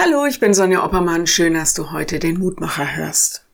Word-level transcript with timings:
Hallo, 0.00 0.26
ich 0.26 0.38
bin 0.38 0.54
Sonja 0.54 0.84
Oppermann. 0.84 1.26
Schön, 1.26 1.54
dass 1.54 1.74
du 1.74 1.90
heute 1.90 2.20
den 2.20 2.38
Mutmacher 2.38 2.94
hörst. 2.94 3.44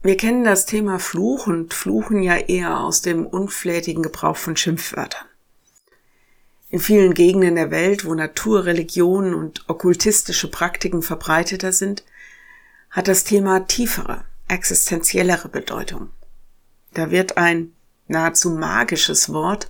Wir 0.00 0.16
kennen 0.16 0.44
das 0.44 0.64
Thema 0.64 1.00
Fluch 1.00 1.48
und 1.48 1.74
fluchen 1.74 2.22
ja 2.22 2.36
eher 2.36 2.78
aus 2.78 3.02
dem 3.02 3.26
unflätigen 3.26 4.04
Gebrauch 4.04 4.36
von 4.36 4.56
Schimpfwörtern. 4.56 5.26
In 6.70 6.78
vielen 6.78 7.14
Gegenden 7.14 7.56
der 7.56 7.72
Welt, 7.72 8.04
wo 8.04 8.14
Natur, 8.14 8.64
Religion 8.64 9.34
und 9.34 9.68
okkultistische 9.68 10.48
Praktiken 10.48 11.02
verbreiteter 11.02 11.72
sind, 11.72 12.04
hat 12.90 13.08
das 13.08 13.24
Thema 13.24 13.66
tiefere, 13.66 14.24
existenziellere 14.46 15.48
Bedeutung. 15.48 16.10
Da 16.92 17.10
wird 17.10 17.38
ein 17.38 17.72
nahezu 18.06 18.50
magisches 18.50 19.32
Wort, 19.32 19.68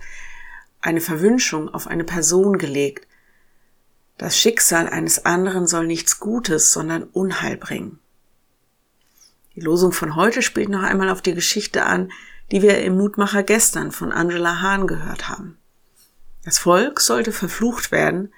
eine 0.79 1.01
Verwünschung 1.01 1.73
auf 1.73 1.87
eine 1.87 2.03
Person 2.03 2.59
gelegt, 2.59 3.07
das 4.17 4.37
Schicksal 4.37 4.87
eines 4.87 5.25
anderen 5.25 5.67
soll 5.67 5.87
nichts 5.87 6.19
Gutes, 6.19 6.71
sondern 6.71 7.03
Unheil 7.03 7.57
bringen. 7.57 7.99
Die 9.55 9.61
Losung 9.61 9.91
von 9.91 10.15
heute 10.15 10.41
spielt 10.41 10.69
noch 10.69 10.83
einmal 10.83 11.09
auf 11.09 11.21
die 11.21 11.33
Geschichte 11.33 11.85
an, 11.85 12.11
die 12.51 12.61
wir 12.61 12.81
im 12.83 12.97
Mutmacher 12.97 13.43
gestern 13.43 13.91
von 13.91 14.11
Angela 14.11 14.61
Hahn 14.61 14.87
gehört 14.87 15.29
haben. 15.29 15.57
Das 16.43 16.59
Volk 16.59 17.01
sollte 17.01 17.31
verflucht 17.31 17.91
werden, 17.91 18.33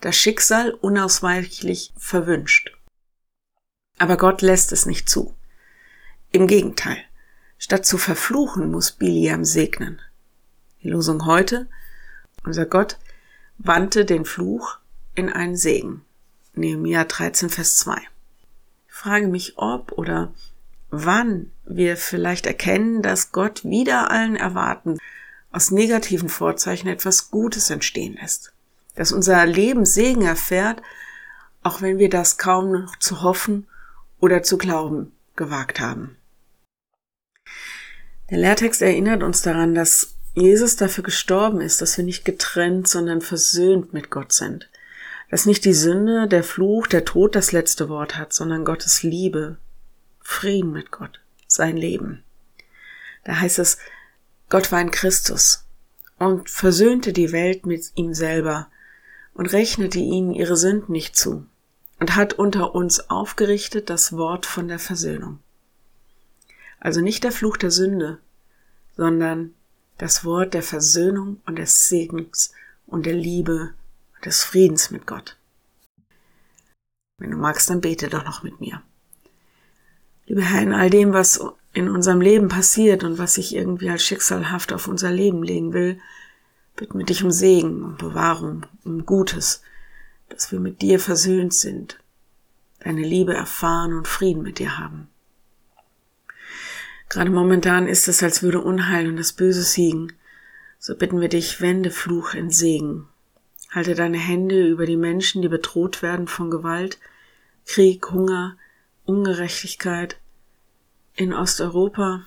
das 0.00 0.16
Schicksal 0.16 0.72
unausweichlich 0.72 1.92
verwünscht. 1.96 2.76
Aber 3.98 4.16
Gott 4.16 4.42
lässt 4.42 4.72
es 4.72 4.86
nicht 4.86 5.08
zu. 5.08 5.34
Im 6.32 6.46
Gegenteil, 6.46 6.98
statt 7.56 7.86
zu 7.86 7.96
verfluchen, 7.96 8.70
muss 8.70 8.92
Biliam 8.92 9.44
segnen. 9.44 10.00
Die 10.82 10.90
Losung 10.90 11.24
heute, 11.24 11.66
unser 12.44 12.66
Gott 12.66 12.98
wandte 13.56 14.04
den 14.04 14.26
Fluch 14.26 14.78
in 15.16 15.32
einen 15.32 15.56
Segen. 15.56 16.04
Nehemiah 16.54 17.04
13, 17.04 17.50
Vers 17.50 17.76
2. 17.78 17.96
Ich 18.88 18.94
frage 18.94 19.26
mich, 19.26 19.54
ob 19.56 19.92
oder 19.92 20.32
wann 20.90 21.50
wir 21.64 21.96
vielleicht 21.96 22.46
erkennen, 22.46 23.02
dass 23.02 23.32
Gott 23.32 23.64
wieder 23.64 24.10
allen 24.10 24.36
Erwarten 24.36 24.98
aus 25.50 25.70
negativen 25.70 26.28
Vorzeichen 26.28 26.88
etwas 26.88 27.30
Gutes 27.30 27.70
entstehen 27.70 28.16
lässt. 28.20 28.52
Dass 28.94 29.12
unser 29.12 29.44
Leben 29.44 29.84
Segen 29.84 30.22
erfährt, 30.22 30.80
auch 31.62 31.82
wenn 31.82 31.98
wir 31.98 32.08
das 32.08 32.38
kaum 32.38 32.72
noch 32.72 32.96
zu 32.96 33.22
hoffen 33.22 33.66
oder 34.20 34.42
zu 34.42 34.56
glauben 34.56 35.12
gewagt 35.34 35.80
haben. 35.80 36.16
Der 38.30 38.38
Lehrtext 38.38 38.82
erinnert 38.82 39.22
uns 39.22 39.42
daran, 39.42 39.74
dass 39.74 40.14
Jesus 40.34 40.76
dafür 40.76 41.04
gestorben 41.04 41.60
ist, 41.60 41.80
dass 41.80 41.96
wir 41.96 42.04
nicht 42.04 42.24
getrennt, 42.24 42.88
sondern 42.88 43.20
versöhnt 43.20 43.92
mit 43.92 44.10
Gott 44.10 44.32
sind 44.32 44.68
dass 45.30 45.46
nicht 45.46 45.64
die 45.64 45.74
Sünde, 45.74 46.28
der 46.28 46.44
Fluch, 46.44 46.86
der 46.86 47.04
Tod 47.04 47.34
das 47.34 47.52
letzte 47.52 47.88
Wort 47.88 48.16
hat, 48.16 48.32
sondern 48.32 48.64
Gottes 48.64 49.02
Liebe, 49.02 49.58
Frieden 50.20 50.72
mit 50.72 50.90
Gott, 50.90 51.20
sein 51.46 51.76
Leben. 51.76 52.22
Da 53.24 53.40
heißt 53.40 53.58
es, 53.58 53.78
Gott 54.48 54.70
war 54.70 54.80
in 54.80 54.90
Christus 54.90 55.64
und 56.18 56.48
versöhnte 56.48 57.12
die 57.12 57.32
Welt 57.32 57.66
mit 57.66 57.92
ihm 57.96 58.14
selber 58.14 58.68
und 59.34 59.52
rechnete 59.52 59.98
ihnen 59.98 60.32
ihre 60.32 60.56
Sünden 60.56 60.92
nicht 60.92 61.16
zu 61.16 61.46
und 61.98 62.14
hat 62.14 62.34
unter 62.34 62.74
uns 62.74 63.10
aufgerichtet 63.10 63.90
das 63.90 64.12
Wort 64.12 64.46
von 64.46 64.68
der 64.68 64.78
Versöhnung. 64.78 65.40
Also 66.78 67.00
nicht 67.00 67.24
der 67.24 67.32
Fluch 67.32 67.56
der 67.56 67.70
Sünde, 67.70 68.18
sondern 68.96 69.54
das 69.98 70.24
Wort 70.24 70.54
der 70.54 70.62
Versöhnung 70.62 71.40
und 71.46 71.58
des 71.58 71.88
Segens 71.88 72.52
und 72.86 73.06
der 73.06 73.14
Liebe 73.14 73.74
des 74.24 74.42
Friedens 74.42 74.90
mit 74.90 75.06
Gott. 75.06 75.36
Wenn 77.18 77.30
du 77.30 77.36
magst, 77.36 77.70
dann 77.70 77.80
bete 77.80 78.08
doch 78.08 78.24
noch 78.24 78.42
mit 78.42 78.60
mir. 78.60 78.82
Lieber 80.26 80.42
Herr, 80.42 80.62
in 80.62 80.72
all 80.72 80.90
dem, 80.90 81.12
was 81.12 81.40
in 81.72 81.88
unserem 81.88 82.20
Leben 82.20 82.48
passiert 82.48 83.04
und 83.04 83.18
was 83.18 83.34
sich 83.34 83.54
irgendwie 83.54 83.90
als 83.90 84.04
schicksalhaft 84.04 84.72
auf 84.72 84.88
unser 84.88 85.10
Leben 85.10 85.42
legen 85.42 85.72
will, 85.72 86.00
bitten 86.74 86.98
wir 86.98 87.06
dich 87.06 87.22
um 87.22 87.30
Segen, 87.30 87.82
um 87.82 87.96
Bewahrung, 87.96 88.66
um 88.84 89.06
Gutes, 89.06 89.62
dass 90.28 90.52
wir 90.52 90.60
mit 90.60 90.82
dir 90.82 90.98
versöhnt 90.98 91.54
sind, 91.54 91.98
deine 92.80 93.02
Liebe 93.02 93.34
erfahren 93.34 93.94
und 93.94 94.08
Frieden 94.08 94.42
mit 94.42 94.58
dir 94.58 94.78
haben. 94.78 95.08
Gerade 97.08 97.30
momentan 97.30 97.86
ist 97.86 98.08
es, 98.08 98.22
als 98.22 98.42
würde 98.42 98.60
Unheil 98.60 99.08
und 99.08 99.16
das 99.16 99.32
Böse 99.32 99.62
siegen. 99.62 100.12
So 100.78 100.96
bitten 100.96 101.20
wir 101.20 101.28
dich, 101.28 101.60
wende 101.60 101.90
Fluch 101.90 102.34
in 102.34 102.50
Segen 102.50 103.08
Halte 103.70 103.94
deine 103.94 104.18
Hände 104.18 104.66
über 104.66 104.86
die 104.86 104.96
Menschen, 104.96 105.42
die 105.42 105.48
bedroht 105.48 106.02
werden 106.02 106.28
von 106.28 106.50
Gewalt, 106.50 106.98
Krieg, 107.66 108.10
Hunger, 108.10 108.56
Ungerechtigkeit 109.04 110.18
in 111.14 111.32
Osteuropa, 111.32 112.24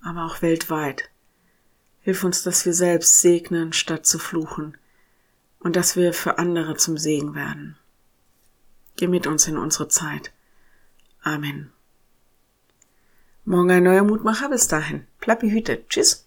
aber 0.00 0.24
auch 0.24 0.42
weltweit. 0.42 1.10
Hilf 2.00 2.24
uns, 2.24 2.42
dass 2.42 2.66
wir 2.66 2.74
selbst 2.74 3.20
segnen, 3.20 3.72
statt 3.72 4.04
zu 4.06 4.18
fluchen, 4.18 4.76
und 5.58 5.76
dass 5.76 5.96
wir 5.96 6.12
für 6.12 6.38
andere 6.38 6.76
zum 6.76 6.98
Segen 6.98 7.34
werden. 7.34 7.76
Geh 8.96 9.08
mit 9.08 9.26
uns 9.26 9.48
in 9.48 9.56
unsere 9.56 9.88
Zeit. 9.88 10.32
Amen. 11.22 11.72
Morgen 13.46 13.70
ein 13.70 13.82
neuer 13.82 14.04
Mutmacher. 14.04 14.48
Bis 14.50 14.68
dahin. 14.68 15.06
Bleib 15.20 15.40
behütet. 15.40 15.88
Tschüss. 15.88 16.23